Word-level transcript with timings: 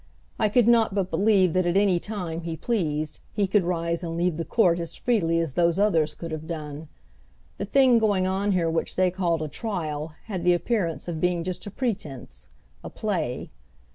I 0.39 0.49
could 0.49 0.67
not 0.67 0.95
but 0.95 1.11
believe 1.11 1.53
that 1.53 1.67
at 1.67 1.77
any 1.77 1.99
time 1.99 2.41
he 2.41 2.57
pleased. 2.57 3.19
he 3.33 3.45
could 3.45 3.63
rise 3.63 4.03
and 4.03 4.17
leave 4.17 4.37
the 4.37 4.45
court 4.45 4.79
as 4.79 4.95
freely 4.95 5.37
as 5.37 5.53
those 5.53 5.77
others 5.77 6.15
could 6.15 6.31
have 6.31 6.47
done. 6.47 6.87
The 7.59 7.65
thing 7.65 7.99
going 7.99 8.25
on 8.25 8.53
here 8.53 8.67
which 8.67 8.95
they 8.95 9.11
called 9.11 9.43
a 9.43 9.47
trial 9.47 10.13
had 10.23 10.43
the 10.43 10.53
appearance 10.53 11.07
of 11.07 11.21
being 11.21 11.43
just 11.43 11.67
a 11.67 11.69
pretense 11.69 12.47
a 12.83 12.89
play. 12.89 13.51